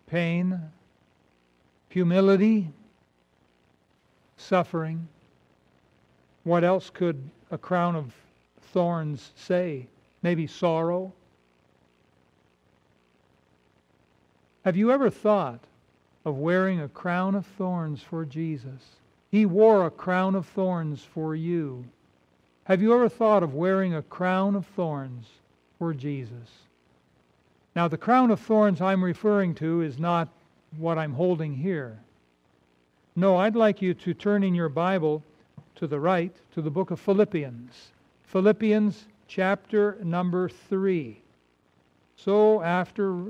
pain, 0.07 0.59
humility, 1.89 2.69
suffering? 4.35 5.07
What 6.43 6.63
else 6.63 6.89
could 6.89 7.29
a 7.51 7.57
crown 7.57 7.95
of 7.95 8.13
thorns 8.71 9.31
say? 9.35 9.87
Maybe 10.21 10.47
sorrow? 10.47 11.13
Have 14.65 14.77
you 14.77 14.91
ever 14.91 15.09
thought 15.09 15.59
of 16.25 16.37
wearing 16.37 16.79
a 16.79 16.87
crown 16.87 17.35
of 17.35 17.45
thorns 17.45 18.01
for 18.01 18.25
Jesus? 18.25 18.97
He 19.31 19.45
wore 19.45 19.85
a 19.85 19.91
crown 19.91 20.35
of 20.35 20.45
thorns 20.45 21.03
for 21.03 21.35
you. 21.35 21.85
Have 22.65 22.81
you 22.81 22.93
ever 22.93 23.09
thought 23.09 23.43
of 23.43 23.55
wearing 23.55 23.93
a 23.93 24.01
crown 24.01 24.55
of 24.55 24.65
thorns 24.67 25.27
for 25.77 25.93
Jesus? 25.93 26.49
Now, 27.75 27.87
the 27.87 27.97
crown 27.97 28.31
of 28.31 28.39
thorns 28.39 28.79
I'm 28.79 29.03
referring 29.03 29.55
to 29.55 29.81
is 29.81 29.99
not 29.99 30.29
what 30.77 30.97
I'm 30.97 31.13
holding 31.13 31.55
here. 31.55 31.99
No, 33.15 33.37
I'd 33.37 33.55
like 33.55 33.81
you 33.81 33.93
to 33.95 34.13
turn 34.13 34.43
in 34.43 34.55
your 34.55 34.69
Bible 34.69 35.23
to 35.75 35.87
the 35.87 35.99
right 35.99 36.35
to 36.53 36.61
the 36.61 36.69
book 36.69 36.91
of 36.91 36.99
Philippians. 36.99 37.91
Philippians 38.23 39.05
chapter 39.27 39.97
number 40.03 40.49
3. 40.49 41.19
So, 42.15 42.61
after 42.61 43.25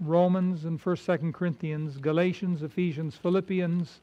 Romans 0.00 0.64
and 0.64 0.82
1st, 0.82 1.20
2nd 1.20 1.34
Corinthians, 1.34 1.96
Galatians, 1.98 2.62
Ephesians, 2.62 3.14
Philippians, 3.16 4.00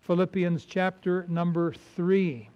Philippians 0.00 0.64
chapter 0.64 1.26
number 1.28 1.72
3. 1.96 2.48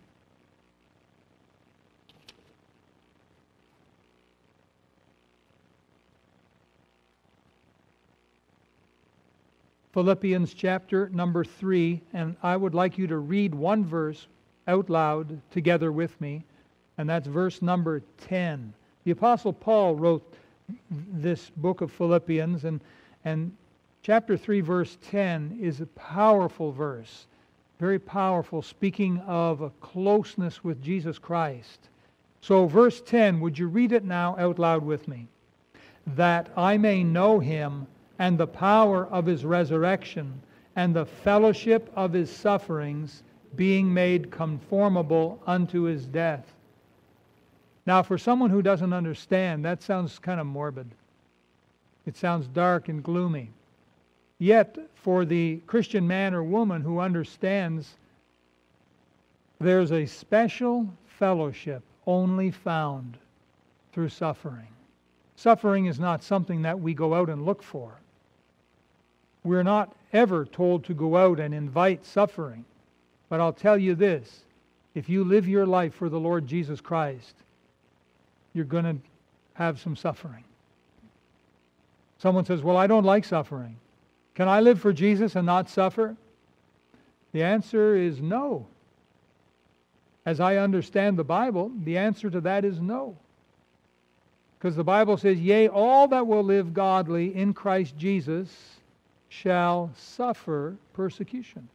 Philippians 9.93 10.55
chapter 10.55 11.09
number 11.09 11.43
3, 11.43 12.01
and 12.13 12.37
I 12.45 12.57
would 12.57 12.75
like 12.75 12.97
you 12.97 13.09
to 13.09 13.19
read 13.19 13.53
one 13.53 13.85
verse 13.85 14.29
out 14.69 14.89
loud 14.89 15.41
together 15.51 15.91
with 15.91 16.21
me, 16.21 16.45
and 16.97 17.09
that's 17.09 17.27
verse 17.27 17.61
number 17.61 18.01
10. 18.29 18.73
The 19.03 19.11
Apostle 19.11 19.53
Paul 19.53 19.97
wrote 19.97 20.35
this 20.91 21.51
book 21.57 21.81
of 21.81 21.91
Philippians, 21.91 22.65
and, 22.65 22.81
and 23.25 23.53
chapter 24.05 24.37
3, 24.37 24.61
verse 24.61 24.97
10 25.11 25.59
is 25.61 25.81
a 25.81 25.87
powerful 25.87 26.71
verse, 26.71 27.27
very 27.81 27.99
powerful, 27.99 28.63
speaking 28.63 29.19
of 29.27 29.61
a 29.61 29.71
closeness 29.81 30.63
with 30.63 30.81
Jesus 30.81 31.19
Christ. 31.19 31.89
So, 32.43 32.67
verse 32.67 33.01
10, 33.01 33.41
would 33.41 33.59
you 33.59 33.67
read 33.67 33.91
it 33.91 34.05
now 34.05 34.37
out 34.39 34.61
loud 34.61 34.85
with 34.85 35.09
me? 35.09 35.27
That 36.07 36.49
I 36.57 36.79
may 36.79 37.03
know 37.03 37.41
him 37.41 37.89
and 38.21 38.37
the 38.37 38.47
power 38.47 39.07
of 39.07 39.25
his 39.25 39.47
resurrection 39.47 40.43
and 40.77 40.95
the 40.95 41.07
fellowship 41.07 41.91
of 41.97 42.13
his 42.13 42.31
sufferings, 42.31 43.23
being 43.57 43.93
made 43.93 44.31
conformable 44.31 45.43
unto 45.47 45.83
his 45.85 46.05
death. 46.05 46.53
Now, 47.87 48.03
for 48.03 48.19
someone 48.19 48.51
who 48.51 48.61
doesn't 48.61 48.93
understand, 48.93 49.65
that 49.65 49.83
sounds 49.83 50.19
kind 50.19 50.39
of 50.39 50.47
morbid. 50.47 50.89
It 52.05 52.15
sounds 52.15 52.47
dark 52.47 52.91
and 52.91 53.03
gloomy. 53.03 53.51
Yet, 54.39 54.77
for 54.95 55.25
the 55.25 55.57
Christian 55.67 56.07
man 56.07 56.35
or 56.35 56.45
woman 56.45 56.83
who 56.83 57.01
understands, 57.01 57.97
there's 59.59 59.93
a 59.93 60.05
special 60.05 60.87
fellowship 61.07 61.83
only 62.07 62.51
found 62.51 63.17
through 63.93 64.11
suffering. 64.11 64.69
Suffering 65.37 65.87
is 65.87 65.99
not 65.99 66.23
something 66.23 66.61
that 66.63 66.79
we 66.79 66.93
go 66.93 67.15
out 67.15 67.31
and 67.31 67.47
look 67.47 67.63
for. 67.63 67.95
We're 69.43 69.63
not 69.63 69.95
ever 70.13 70.45
told 70.45 70.85
to 70.85 70.95
go 70.95 71.17
out 71.17 71.41
and 71.41 71.55
invite 71.55 72.05
suffering. 72.05 72.65
But 73.29 73.41
I'll 73.41 73.53
tell 73.53 73.79
you 73.79 73.95
this 73.95 74.45
if 74.95 75.09
you 75.09 75.25
live 75.25 75.49
your 75.49 75.67
life 75.67 75.95
for 75.95 76.09
the 76.09 76.21
Lord 76.21 76.47
Jesus 76.47 76.81
Christ, 76.81 77.35
you're 78.53 78.65
going 78.65 78.85
to 78.85 78.97
have 79.55 79.81
some 79.81 79.97
suffering. 79.97 80.45
Someone 82.19 82.45
says, 82.45 82.63
Well, 82.63 82.77
I 82.77 82.87
don't 82.87 83.05
like 83.05 83.25
suffering. 83.25 83.77
Can 84.35 84.49
I 84.49 84.61
live 84.61 84.81
for 84.81 84.93
Jesus 84.93 85.37
and 85.37 85.47
not 85.47 85.71
suffer? 85.71 86.17
The 87.33 87.43
answer 87.43 87.95
is 87.97 88.21
no. 88.21 88.67
As 90.27 90.41
I 90.41 90.57
understand 90.57 91.19
the 91.19 91.25
Bible, 91.25 91.71
the 91.85 91.97
answer 91.97 92.29
to 92.31 92.41
that 92.43 92.65
is 92.65 92.81
no. 92.81 93.17
Because 94.59 94.77
the 94.77 94.85
Bible 94.85 95.17
says, 95.17 95.39
Yea, 95.39 95.69
all 95.69 96.09
that 96.09 96.27
will 96.27 96.43
live 96.43 96.75
godly 96.75 97.35
in 97.35 97.55
Christ 97.55 97.97
Jesus 97.97 98.80
shall 99.31 99.91
suffer 99.97 100.77
persecution. 100.93 101.67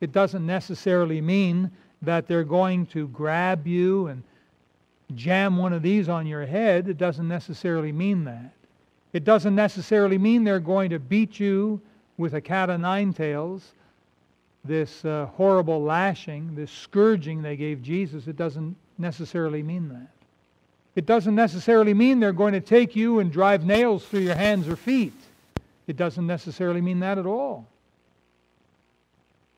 It 0.00 0.12
doesn't 0.12 0.46
necessarily 0.46 1.20
mean 1.20 1.70
that 2.00 2.26
they're 2.26 2.44
going 2.44 2.86
to 2.86 3.08
grab 3.08 3.66
you 3.66 4.06
and 4.06 4.22
jam 5.14 5.56
one 5.56 5.72
of 5.72 5.82
these 5.82 6.08
on 6.08 6.26
your 6.26 6.46
head. 6.46 6.88
It 6.88 6.96
doesn't 6.96 7.26
necessarily 7.26 7.92
mean 7.92 8.24
that. 8.24 8.52
It 9.12 9.24
doesn't 9.24 9.54
necessarily 9.54 10.18
mean 10.18 10.44
they're 10.44 10.60
going 10.60 10.90
to 10.90 11.00
beat 11.00 11.40
you 11.40 11.80
with 12.16 12.34
a 12.34 12.40
cat 12.40 12.70
o' 12.70 12.76
nine 12.76 13.12
tails, 13.12 13.72
this 14.64 15.04
uh, 15.04 15.26
horrible 15.34 15.82
lashing, 15.82 16.54
this 16.54 16.70
scourging 16.70 17.42
they 17.42 17.56
gave 17.56 17.82
Jesus. 17.82 18.28
It 18.28 18.36
doesn't 18.36 18.76
necessarily 18.98 19.62
mean 19.62 19.88
that. 19.88 20.08
It 20.94 21.06
doesn't 21.06 21.34
necessarily 21.34 21.94
mean 21.94 22.20
they're 22.20 22.32
going 22.32 22.52
to 22.52 22.60
take 22.60 22.94
you 22.94 23.18
and 23.18 23.32
drive 23.32 23.64
nails 23.64 24.04
through 24.04 24.20
your 24.20 24.34
hands 24.34 24.68
or 24.68 24.76
feet. 24.76 25.14
It 25.88 25.96
doesn't 25.96 26.26
necessarily 26.26 26.80
mean 26.80 27.00
that 27.00 27.18
at 27.18 27.26
all. 27.26 27.66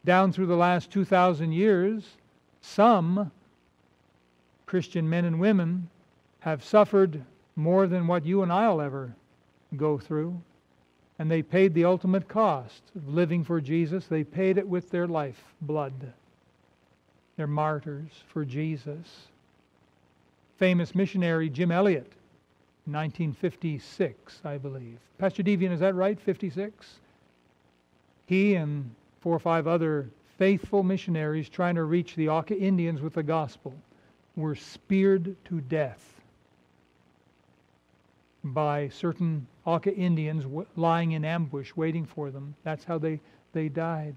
Down 0.07 0.33
through 0.33 0.47
the 0.47 0.57
last 0.57 0.91
2,000 0.91 1.53
years, 1.53 2.17
some 2.63 3.31
Christian 4.65 5.11
men 5.11 5.27
and 5.27 5.39
women 5.39 5.91
have 6.39 6.65
suffered 6.65 7.23
more 7.55 7.87
than 7.87 8.07
what 8.07 8.25
you 8.25 8.43
and 8.43 8.51
I'll 8.51 8.81
ever 8.81 9.15
go 9.77 9.99
through. 9.99 10.41
And 11.19 11.31
they 11.31 11.43
paid 11.43 11.75
the 11.75 11.85
ultimate 11.85 12.29
cost 12.29 12.83
of 12.97 13.13
living 13.13 13.45
for 13.45 13.61
Jesus. 13.61 14.07
They 14.07 14.25
paid 14.25 14.57
it 14.57 14.67
with 14.67 14.89
their 14.91 15.07
life 15.07 15.45
blood. 15.61 16.15
They're 17.37 17.47
martyrs 17.47 18.25
for 18.29 18.47
Jesus 18.47 19.29
famous 20.61 20.95
missionary 20.95 21.49
Jim 21.49 21.73
Elliot, 21.73 22.13
1956, 22.93 24.41
I 24.45 24.59
believe. 24.59 24.99
Pastor 25.19 25.43
Devian, 25.43 25.73
is 25.73 25.81
that 25.81 25.95
right? 25.95 26.19
56? 26.19 27.01
He 28.27 28.55
and 28.55 28.91
four 29.21 29.35
or 29.35 29.39
five 29.39 29.67
other 29.67 30.09
faithful 30.39 30.83
missionaries 30.83 31.49
trying 31.49 31.75
to 31.75 31.85
reach 31.85 32.15
the 32.17 32.29
Auca 32.29 32.57
Indians 32.57 33.01
with 33.01 33.15
the 33.15 33.23
gospel 33.23 33.75
were 34.37 34.55
speared 34.55 35.37
to 35.45 35.61
death 35.61 36.21
by 38.43 38.89
certain 38.89 39.47
Auca 39.67 39.95
Indians 39.95 40.47
lying 40.77 41.13
in 41.13 41.25
ambush 41.25 41.75
waiting 41.77 42.07
for 42.07 42.31
them. 42.31 42.55
That's 42.65 42.85
how 42.85 42.99
they, 42.99 43.21
they 43.53 43.69
died. 43.69 44.17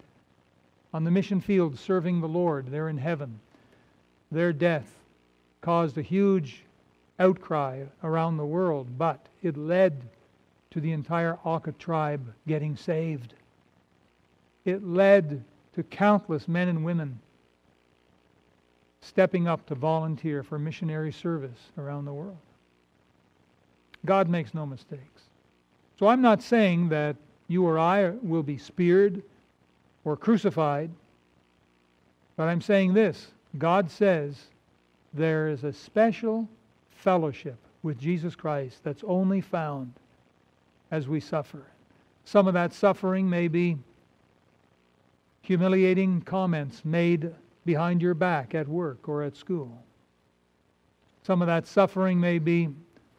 On 0.93 1.03
the 1.03 1.11
mission 1.11 1.41
field 1.41 1.77
serving 1.77 2.21
the 2.21 2.27
Lord, 2.27 2.67
they're 2.71 2.89
in 2.89 2.97
heaven. 2.97 3.39
Their 4.31 4.53
death 4.53 4.87
caused 5.61 5.97
a 5.97 6.01
huge 6.01 6.63
outcry 7.19 7.83
around 8.03 8.37
the 8.37 8.45
world, 8.45 8.97
but 8.97 9.27
it 9.41 9.57
led 9.57 10.01
to 10.71 10.79
the 10.79 10.91
entire 10.91 11.37
Auca 11.43 11.71
tribe 11.73 12.33
getting 12.47 12.75
saved. 12.75 13.33
It 14.65 14.83
led 14.83 15.43
to 15.75 15.83
countless 15.83 16.47
men 16.47 16.67
and 16.67 16.83
women 16.83 17.19
stepping 19.01 19.47
up 19.47 19.65
to 19.67 19.75
volunteer 19.75 20.43
for 20.43 20.57
missionary 20.57 21.11
service 21.11 21.59
around 21.77 22.05
the 22.05 22.13
world. 22.13 22.37
God 24.05 24.29
makes 24.29 24.53
no 24.53 24.65
mistakes. 24.65 25.23
So 25.99 26.07
I'm 26.07 26.21
not 26.21 26.41
saying 26.41 26.89
that 26.89 27.15
you 27.47 27.65
or 27.65 27.77
I 27.77 28.09
will 28.21 28.43
be 28.43 28.57
speared 28.57 29.21
or 30.03 30.17
crucified, 30.17 30.89
but 32.35 32.47
I'm 32.47 32.61
saying 32.61 32.93
this 32.93 33.27
God 33.57 33.91
says 33.91 34.47
there 35.13 35.49
is 35.49 35.63
a 35.63 35.71
special 35.71 36.47
fellowship 37.03 37.57
with 37.83 37.99
Jesus 37.99 38.35
Christ 38.35 38.79
that's 38.83 39.03
only 39.05 39.41
found 39.41 39.93
as 40.89 41.07
we 41.07 41.19
suffer. 41.19 41.63
Some 42.25 42.47
of 42.47 42.53
that 42.53 42.73
suffering 42.73 43.29
may 43.29 43.49
be 43.49 43.77
humiliating 45.41 46.21
comments 46.21 46.85
made 46.85 47.33
behind 47.65 48.01
your 48.01 48.13
back 48.13 48.55
at 48.55 48.67
work 48.67 49.09
or 49.09 49.21
at 49.23 49.35
school. 49.35 49.83
Some 51.23 51.41
of 51.41 51.47
that 51.47 51.67
suffering 51.67 52.19
may 52.19 52.39
be 52.39 52.69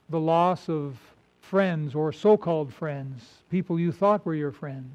the 0.09 0.21
loss 0.21 0.69
of 0.69 0.99
friends 1.41 1.95
or 1.95 2.13
so 2.13 2.37
called 2.37 2.73
friends, 2.73 3.23
people 3.51 3.79
you 3.79 3.93
thought 3.93 4.25
were 4.25 4.35
your 4.35 4.53
friends, 4.53 4.91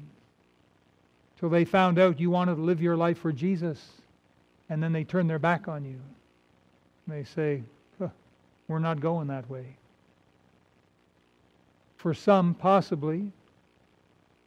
till 1.38 1.48
they 1.48 1.64
found 1.64 1.98
out 1.98 2.18
you 2.20 2.30
wanted 2.30 2.56
to 2.56 2.62
live 2.62 2.82
your 2.82 2.96
life 2.96 3.18
for 3.18 3.32
Jesus, 3.32 3.88
and 4.68 4.82
then 4.82 4.92
they 4.92 5.04
turned 5.04 5.30
their 5.30 5.38
back 5.38 5.68
on 5.68 5.84
you. 5.84 6.00
They 7.06 7.24
say, 7.24 7.62
we're 8.70 8.78
not 8.78 9.00
going 9.00 9.26
that 9.26 9.50
way. 9.50 9.66
For 11.96 12.14
some, 12.14 12.54
possibly, 12.54 13.32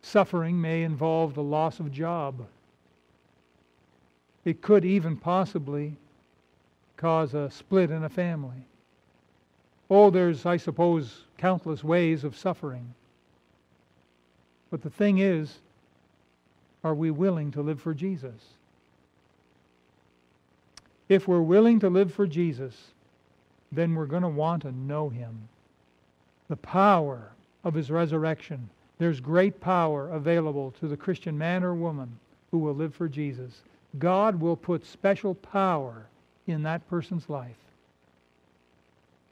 suffering 0.02 0.60
may 0.60 0.84
involve 0.84 1.34
the 1.34 1.44
loss 1.44 1.82
of 1.82 1.92
job. 1.92 2.46
It 4.46 4.62
could 4.62 4.86
even 4.86 5.18
possibly 5.18 5.98
cause 6.96 7.34
a 7.34 7.52
split 7.52 7.92
in 7.92 8.06
a 8.06 8.10
family. 8.10 8.66
Oh, 9.90 10.10
there's, 10.10 10.46
I 10.46 10.56
suppose, 10.56 11.26
countless 11.38 11.84
ways 11.84 12.24
of 12.24 12.38
suffering. 12.38 12.94
But 14.72 14.82
the 14.82 14.90
thing 14.90 15.18
is, 15.18 15.60
are 16.82 16.96
we 16.96 17.12
willing 17.12 17.52
to 17.52 17.62
live 17.62 17.82
for 17.82 17.94
Jesus? 17.94 18.42
If 21.10 21.28
we're 21.28 21.42
willing 21.42 21.82
to 21.82 21.90
live 21.90 22.14
for 22.14 22.26
Jesus, 22.26 22.94
then 23.76 23.96
we're 23.96 24.06
going 24.06 24.24
to 24.24 24.30
want 24.30 24.62
to 24.64 24.72
know 24.72 25.10
him. 25.10 25.48
The 26.50 26.58
power 26.58 27.32
of 27.64 27.74
his 27.74 27.90
resurrection. 27.90 28.70
There's 28.98 29.20
great 29.20 29.60
power 29.60 30.10
available 30.10 30.72
to 30.80 30.88
the 30.88 30.98
Christian 30.98 31.38
man 31.38 31.64
or 31.64 31.74
woman 31.74 32.20
who 32.52 32.60
will 32.60 32.76
live 32.76 32.94
for 32.94 33.08
Jesus. 33.08 33.62
God 34.00 34.40
will 34.40 34.56
put 34.56 34.86
special 34.86 35.36
power 35.36 36.06
in 36.48 36.64
that 36.64 36.88
person's 36.90 37.30
life. 37.30 37.58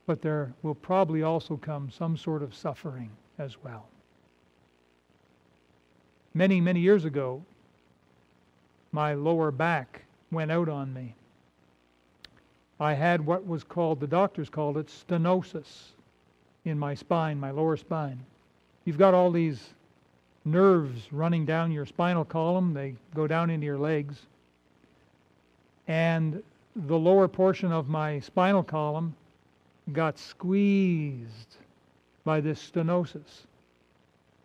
But 0.05 0.21
there 0.21 0.53
will 0.63 0.75
probably 0.75 1.23
also 1.23 1.57
come 1.57 1.91
some 1.91 2.17
sort 2.17 2.41
of 2.41 2.55
suffering 2.55 3.09
as 3.37 3.61
well. 3.63 3.85
Many, 6.33 6.61
many 6.61 6.79
years 6.79 7.05
ago, 7.05 7.43
my 8.91 9.13
lower 9.13 9.51
back 9.51 10.01
went 10.31 10.51
out 10.51 10.69
on 10.69 10.93
me. 10.93 11.13
I 12.81 12.95
had 12.95 13.23
what 13.23 13.45
was 13.45 13.63
called, 13.63 13.99
the 13.99 14.07
doctors 14.07 14.49
called 14.49 14.75
it 14.75 14.87
stenosis 14.87 15.91
in 16.65 16.79
my 16.79 16.95
spine, 16.95 17.39
my 17.39 17.51
lower 17.51 17.77
spine. 17.77 18.19
You've 18.85 18.97
got 18.97 19.13
all 19.13 19.29
these 19.31 19.69
nerves 20.45 21.07
running 21.13 21.45
down 21.45 21.71
your 21.71 21.85
spinal 21.85 22.25
column, 22.25 22.73
they 22.73 22.95
go 23.13 23.27
down 23.27 23.51
into 23.51 23.67
your 23.67 23.77
legs. 23.77 24.25
And 25.87 26.41
the 26.75 26.97
lower 26.97 27.27
portion 27.27 27.71
of 27.71 27.87
my 27.87 28.19
spinal 28.19 28.63
column 28.63 29.15
got 29.93 30.17
squeezed 30.17 31.57
by 32.23 32.41
this 32.41 32.71
stenosis. 32.71 33.45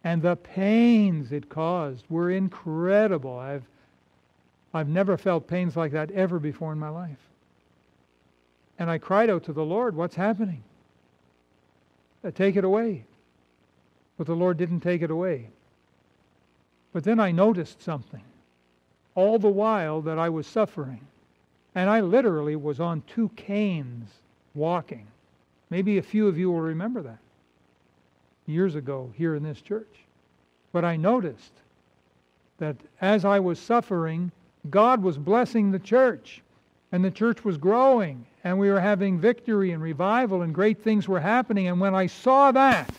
And 0.05 0.21
the 0.21 0.37
pains 0.37 1.33
it 1.33 1.49
caused 1.49 2.05
were 2.11 2.31
incredible. 2.31 3.39
I've, 3.39 3.65
I've 4.75 4.89
never 4.89 5.17
felt 5.17 5.49
pains 5.49 5.75
like 5.75 5.93
that 5.93 6.11
ever 6.11 6.39
before 6.39 6.73
in 6.73 6.79
my 6.79 6.91
life. 6.91 7.17
And 8.79 8.91
I 8.91 8.99
cried 8.99 9.31
out 9.31 9.45
to 9.45 9.53
the 9.53 9.65
Lord, 9.65 9.97
What's 9.97 10.15
happening? 10.15 10.63
Uh, 12.25 12.31
take 12.31 12.57
it 12.57 12.65
away. 12.65 13.05
But 14.19 14.27
the 14.27 14.35
Lord 14.35 14.57
didn't 14.57 14.81
take 14.81 15.03
it 15.03 15.11
away. 15.11 15.49
But 16.93 17.05
then 17.05 17.21
I 17.21 17.31
noticed 17.31 17.83
something. 17.83 18.23
All 19.15 19.39
the 19.39 19.49
while 19.49 20.01
that 20.03 20.19
I 20.19 20.29
was 20.29 20.47
suffering, 20.47 21.01
and 21.75 21.89
I 21.91 22.01
literally 22.01 22.57
was 22.57 22.81
on 22.81 23.03
two 23.07 23.31
canes 23.37 24.11
walking. 24.55 25.07
Maybe 25.71 25.99
a 25.99 26.03
few 26.03 26.29
of 26.29 26.39
you 26.39 26.51
will 26.51 26.61
remember 26.61 27.03
that 27.03 27.19
years 28.47 28.77
ago 28.77 29.13
here 29.17 29.35
in 29.35 29.43
this 29.43 29.61
church. 29.61 30.05
But 30.73 30.85
I 30.85 30.97
noticed 30.97 31.53
that 32.59 32.77
as 33.01 33.25
I 33.25 33.41
was 33.41 33.59
suffering, 33.59 34.31
God 34.71 35.03
was 35.03 35.19
blessing 35.19 35.71
the 35.71 35.79
church, 35.79 36.43
and 36.93 37.05
the 37.05 37.11
church 37.11 37.45
was 37.45 37.59
growing, 37.59 38.25
and 38.47 38.61
we 38.61 38.71
were 38.71 38.79
having 38.79 39.19
victory 39.19 39.73
and 39.73 39.83
revival, 39.83 40.43
and 40.43 40.55
great 40.55 40.85
things 40.85 41.09
were 41.09 41.19
happening. 41.19 41.67
And 41.67 41.81
when 41.81 41.97
I 41.97 42.07
saw 42.07 42.53
that, 42.53 42.95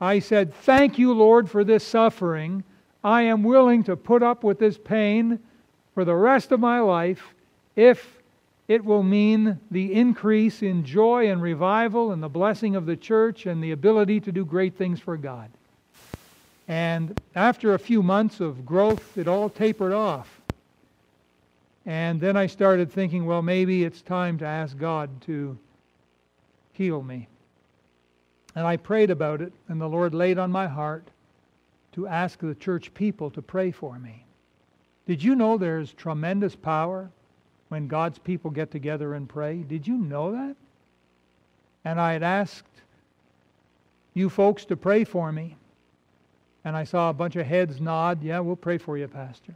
I 0.00 0.20
said, 0.20 0.54
Thank 0.54 0.96
you, 0.96 1.12
Lord, 1.12 1.50
for 1.50 1.64
this 1.64 1.82
suffering. 1.82 2.62
I 3.02 3.22
am 3.22 3.42
willing 3.42 3.82
to 3.82 3.96
put 3.96 4.22
up 4.22 4.44
with 4.44 4.60
this 4.60 4.78
pain 4.78 5.40
for 5.92 6.04
the 6.04 6.14
rest 6.14 6.52
of 6.52 6.60
my 6.60 6.78
life 6.78 7.34
if 7.74 8.20
it 8.68 8.84
will 8.84 9.02
mean 9.02 9.58
the 9.72 9.92
increase 9.92 10.62
in 10.62 10.84
joy 10.84 11.32
and 11.32 11.42
revival 11.42 12.12
and 12.12 12.22
the 12.22 12.28
blessing 12.28 12.76
of 12.76 12.86
the 12.86 12.96
church 12.96 13.46
and 13.46 13.60
the 13.60 13.72
ability 13.72 14.20
to 14.20 14.30
do 14.30 14.44
great 14.44 14.76
things 14.76 15.00
for 15.00 15.16
God. 15.16 15.50
And 16.68 17.20
after 17.34 17.74
a 17.74 17.78
few 17.78 18.04
months 18.04 18.38
of 18.38 18.64
growth, 18.64 19.18
it 19.18 19.26
all 19.26 19.50
tapered 19.50 19.92
off. 19.92 20.37
And 21.88 22.20
then 22.20 22.36
I 22.36 22.48
started 22.48 22.92
thinking, 22.92 23.24
well, 23.24 23.40
maybe 23.40 23.82
it's 23.82 24.02
time 24.02 24.36
to 24.40 24.44
ask 24.44 24.76
God 24.76 25.08
to 25.22 25.56
heal 26.74 27.02
me. 27.02 27.28
And 28.54 28.66
I 28.66 28.76
prayed 28.76 29.08
about 29.10 29.40
it, 29.40 29.54
and 29.68 29.80
the 29.80 29.88
Lord 29.88 30.12
laid 30.12 30.38
on 30.38 30.52
my 30.52 30.66
heart 30.66 31.08
to 31.92 32.06
ask 32.06 32.40
the 32.40 32.54
church 32.54 32.92
people 32.92 33.30
to 33.30 33.40
pray 33.40 33.70
for 33.70 33.98
me. 33.98 34.26
Did 35.06 35.24
you 35.24 35.34
know 35.34 35.56
there's 35.56 35.94
tremendous 35.94 36.54
power 36.54 37.08
when 37.70 37.88
God's 37.88 38.18
people 38.18 38.50
get 38.50 38.70
together 38.70 39.14
and 39.14 39.26
pray? 39.26 39.62
Did 39.62 39.86
you 39.86 39.96
know 39.96 40.32
that? 40.32 40.56
And 41.86 41.98
I 41.98 42.12
had 42.12 42.22
asked 42.22 42.66
you 44.12 44.28
folks 44.28 44.66
to 44.66 44.76
pray 44.76 45.04
for 45.04 45.32
me. 45.32 45.56
And 46.66 46.76
I 46.76 46.84
saw 46.84 47.08
a 47.08 47.14
bunch 47.14 47.36
of 47.36 47.46
heads 47.46 47.80
nod. 47.80 48.22
Yeah, 48.22 48.40
we'll 48.40 48.56
pray 48.56 48.76
for 48.76 48.98
you, 48.98 49.08
Pastor. 49.08 49.54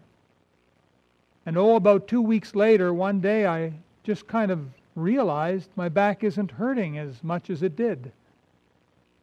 And 1.44 1.56
oh, 1.56 1.76
about 1.76 2.06
two 2.06 2.22
weeks 2.22 2.54
later, 2.54 2.94
one 2.94 3.20
day 3.20 3.46
I 3.46 3.72
just 4.04 4.26
kind 4.26 4.50
of 4.50 4.66
realized 4.94 5.70
my 5.76 5.88
back 5.88 6.22
isn't 6.22 6.50
hurting 6.50 6.98
as 6.98 7.22
much 7.22 7.50
as 7.50 7.62
it 7.62 7.76
did. 7.76 8.12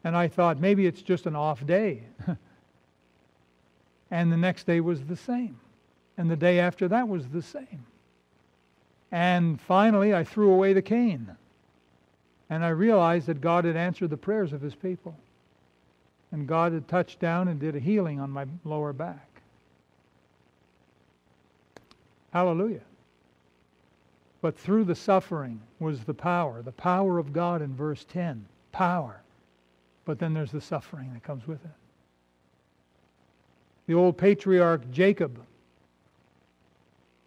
And 0.04 0.16
I 0.16 0.28
thought 0.28 0.60
maybe 0.60 0.86
it's 0.86 1.02
just 1.02 1.26
an 1.26 1.36
off 1.36 1.64
day. 1.66 2.02
and 4.10 4.32
the 4.32 4.36
next 4.36 4.66
day 4.66 4.80
was 4.80 5.04
the 5.04 5.16
same. 5.16 5.58
And 6.16 6.30
the 6.30 6.36
day 6.36 6.58
after 6.60 6.88
that 6.88 7.08
was 7.08 7.28
the 7.28 7.42
same. 7.42 7.86
And 9.12 9.60
finally, 9.60 10.14
I 10.14 10.24
threw 10.24 10.52
away 10.52 10.72
the 10.72 10.82
cane. 10.82 11.36
And 12.48 12.64
I 12.64 12.70
realized 12.70 13.26
that 13.26 13.40
God 13.40 13.64
had 13.64 13.76
answered 13.76 14.10
the 14.10 14.16
prayers 14.16 14.52
of 14.52 14.60
his 14.60 14.74
people. 14.74 15.16
And 16.32 16.46
God 16.46 16.72
had 16.72 16.88
touched 16.88 17.20
down 17.20 17.48
and 17.48 17.58
did 17.58 17.76
a 17.76 17.80
healing 17.80 18.20
on 18.20 18.30
my 18.30 18.46
lower 18.64 18.92
back. 18.92 19.29
Hallelujah. 22.32 22.82
But 24.40 24.56
through 24.56 24.84
the 24.84 24.94
suffering 24.94 25.60
was 25.78 26.04
the 26.04 26.14
power, 26.14 26.62
the 26.62 26.72
power 26.72 27.18
of 27.18 27.32
God 27.32 27.60
in 27.60 27.74
verse 27.74 28.04
10. 28.04 28.46
Power. 28.72 29.20
But 30.04 30.18
then 30.18 30.32
there's 30.32 30.52
the 30.52 30.60
suffering 30.60 31.12
that 31.12 31.22
comes 31.22 31.46
with 31.46 31.62
it. 31.64 31.70
The 33.86 33.94
old 33.94 34.16
patriarch 34.16 34.90
Jacob, 34.90 35.40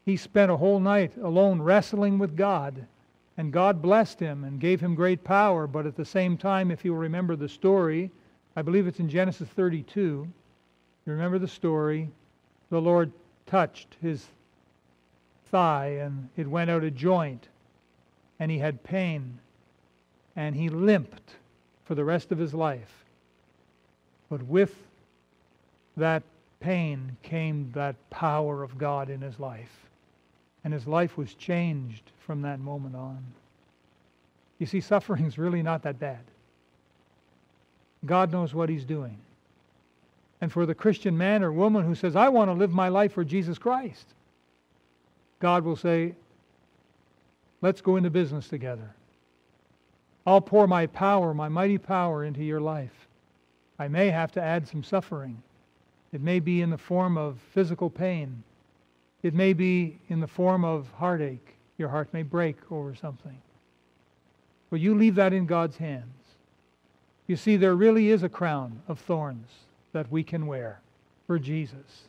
he 0.05 0.17
spent 0.17 0.51
a 0.51 0.57
whole 0.57 0.79
night 0.79 1.15
alone 1.17 1.61
wrestling 1.61 2.17
with 2.17 2.35
God, 2.35 2.87
and 3.37 3.51
God 3.51 3.81
blessed 3.81 4.19
him 4.19 4.43
and 4.43 4.59
gave 4.59 4.79
him 4.79 4.95
great 4.95 5.23
power. 5.23 5.67
But 5.67 5.85
at 5.85 5.95
the 5.95 6.05
same 6.05 6.37
time, 6.37 6.71
if 6.71 6.85
you 6.85 6.93
remember 6.93 7.35
the 7.35 7.49
story, 7.49 8.11
I 8.55 8.61
believe 8.61 8.87
it's 8.87 8.99
in 8.99 9.09
Genesis 9.09 9.49
32. 9.49 10.01
You 10.01 10.31
remember 11.05 11.39
the 11.39 11.47
story? 11.47 12.09
The 12.69 12.81
Lord 12.81 13.11
touched 13.45 13.97
his 14.01 14.25
thigh 15.53 15.99
and 15.99 16.29
it 16.35 16.47
went 16.47 16.71
out 16.71 16.83
a 16.83 16.89
joint 16.89 17.47
and 18.39 18.49
he 18.49 18.57
had 18.57 18.83
pain 18.83 19.37
and 20.35 20.55
he 20.55 20.67
limped 20.67 21.35
for 21.85 21.93
the 21.93 22.03
rest 22.03 22.31
of 22.31 22.39
his 22.39 22.55
life. 22.55 23.05
But 24.31 24.41
with 24.47 24.75
that 25.95 26.23
pain 26.59 27.15
came 27.21 27.71
that 27.75 27.95
power 28.09 28.63
of 28.63 28.79
God 28.79 29.11
in 29.11 29.21
his 29.21 29.39
life. 29.39 29.85
And 30.63 30.73
his 30.73 30.87
life 30.87 31.17
was 31.17 31.35
changed 31.35 32.09
from 32.25 32.41
that 32.41 32.59
moment 32.59 32.95
on. 32.95 33.23
You 34.57 34.65
see, 34.65 34.81
suffering's 34.93 35.37
really 35.37 35.61
not 35.61 35.83
that 35.83 35.99
bad. 35.99 36.21
God 38.07 38.31
knows 38.31 38.55
what 38.55 38.69
he's 38.69 38.85
doing. 38.85 39.17
And 40.41 40.51
for 40.51 40.65
the 40.65 40.73
Christian 40.73 41.15
man 41.15 41.43
or 41.43 41.51
woman 41.51 41.85
who 41.85 41.93
says, 41.93 42.15
I 42.15 42.29
want 42.29 42.49
to 42.49 42.53
live 42.53 42.71
my 42.71 42.89
life 42.89 43.13
for 43.13 43.23
Jesus 43.23 43.59
Christ, 43.59 44.07
God 45.43 45.65
will 45.65 45.75
say, 45.75 46.15
Let's 47.61 47.81
go 47.81 47.97
into 47.97 48.09
business 48.09 48.47
together. 48.47 48.95
I'll 50.25 50.39
pour 50.39 50.67
my 50.67 50.87
power, 50.87 51.33
my 51.33 51.49
mighty 51.49 51.77
power, 51.77 52.23
into 52.23 52.41
your 52.41 52.61
life. 52.61 53.09
I 53.77 53.89
may 53.89 54.09
have 54.09 54.31
to 54.33 54.41
add 54.41 54.65
some 54.65 54.85
suffering. 54.85 55.43
It 56.13 56.21
may 56.21 56.39
be 56.39 56.61
in 56.61 56.69
the 56.69 56.77
form 56.77 57.17
of 57.17 57.39
physical 57.53 57.89
pain. 57.89 58.41
It 59.21 59.33
may 59.33 59.51
be 59.51 59.99
in 60.07 60.21
the 60.21 60.27
form 60.27 60.63
of 60.63 60.87
heartache. 60.97 61.57
Your 61.77 61.89
heart 61.89 62.13
may 62.13 62.23
break 62.23 62.55
over 62.71 62.95
something. 62.95 63.41
But 64.69 64.79
you 64.79 64.95
leave 64.95 65.15
that 65.15 65.33
in 65.33 65.45
God's 65.45 65.75
hands. 65.75 66.23
You 67.27 67.35
see, 67.35 67.57
there 67.57 67.75
really 67.75 68.11
is 68.11 68.23
a 68.23 68.29
crown 68.29 68.81
of 68.87 68.97
thorns 68.97 69.49
that 69.91 70.09
we 70.09 70.23
can 70.23 70.47
wear 70.47 70.79
for 71.27 71.37
Jesus. 71.37 72.07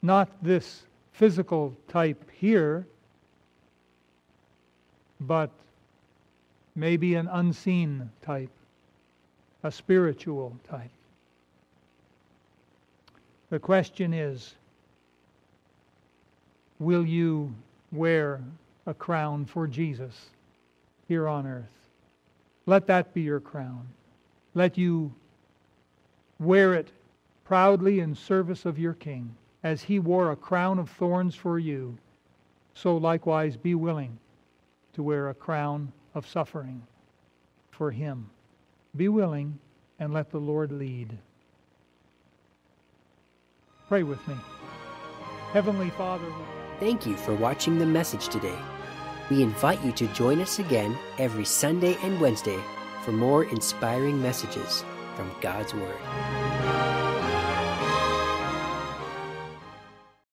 Not 0.00 0.30
this 0.42 0.84
physical 1.12 1.76
type 1.88 2.30
here, 2.32 2.86
but 5.20 5.50
maybe 6.74 7.14
an 7.14 7.28
unseen 7.28 8.10
type, 8.22 8.50
a 9.62 9.70
spiritual 9.70 10.56
type. 10.68 10.90
The 13.50 13.58
question 13.58 14.14
is 14.14 14.54
will 16.78 17.06
you 17.06 17.54
wear 17.92 18.40
a 18.86 18.94
crown 18.94 19.44
for 19.44 19.66
Jesus 19.66 20.30
here 21.06 21.28
on 21.28 21.46
earth? 21.46 21.66
Let 22.66 22.86
that 22.86 23.12
be 23.12 23.22
your 23.22 23.40
crown. 23.40 23.86
Let 24.54 24.78
you 24.78 25.12
wear 26.40 26.74
it 26.74 26.88
proudly 27.44 28.00
in 28.00 28.14
service 28.14 28.64
of 28.64 28.78
your 28.78 28.94
King 28.94 29.36
as 29.62 29.82
he 29.82 29.98
wore 29.98 30.30
a 30.30 30.36
crown 30.36 30.78
of 30.78 30.90
thorns 30.90 31.34
for 31.34 31.58
you, 31.58 31.96
so 32.74 32.96
likewise 32.96 33.56
be 33.56 33.74
willing 33.74 34.18
to 34.92 35.02
wear 35.02 35.28
a 35.28 35.34
crown 35.34 35.92
of 36.14 36.26
suffering 36.26 36.82
for 37.70 37.90
him. 37.90 38.28
Be 38.96 39.08
willing 39.08 39.58
and 39.98 40.12
let 40.12 40.30
the 40.30 40.38
Lord 40.38 40.72
lead. 40.72 41.16
Pray 43.88 44.02
with 44.02 44.26
me. 44.26 44.36
Heavenly 45.52 45.90
Father, 45.90 46.26
thank 46.80 47.06
you 47.06 47.16
for 47.16 47.34
watching 47.34 47.78
the 47.78 47.86
message 47.86 48.28
today. 48.28 48.58
We 49.30 49.42
invite 49.42 49.82
you 49.84 49.92
to 49.92 50.06
join 50.08 50.40
us 50.40 50.58
again 50.58 50.98
every 51.18 51.44
Sunday 51.44 51.96
and 52.02 52.20
Wednesday 52.20 52.58
for 53.04 53.12
more 53.12 53.44
inspiring 53.44 54.20
messages 54.20 54.84
from 55.14 55.30
God's 55.40 55.74
Word. 55.74 56.61